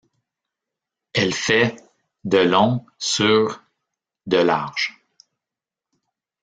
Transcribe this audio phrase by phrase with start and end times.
[1.13, 1.75] Elle fait
[2.23, 3.61] de long sur
[4.25, 4.97] de large.